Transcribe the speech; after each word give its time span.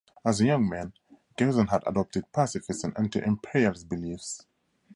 As 0.25 0.41
a 0.41 0.45
young 0.45 0.67
man, 0.67 0.93
Garrison 1.37 1.67
had 1.67 1.83
adopted 1.85 2.31
pacifist 2.31 2.83
and 2.83 2.97
anti-imperialist 2.97 3.87
beliefs. 3.87 4.47